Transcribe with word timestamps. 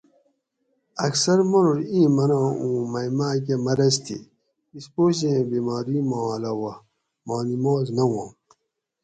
اکثر 1.07 1.37
مانوڛ 1.51 1.77
ایں 1.91 2.07
مناۤں 2.15 2.49
اوں 2.61 2.77
مئی 2.91 3.09
ماکہ 3.17 3.55
مرض 3.65 3.95
تھی 4.05 4.17
(اسپوجیں 4.77 5.41
بیماری 5.51 5.97
ما 6.09 6.19
علاوہ) 6.37 6.73
ماں 7.27 7.43
نماز 7.51 7.85
نہ 7.95 8.03
ہواں 8.09 8.29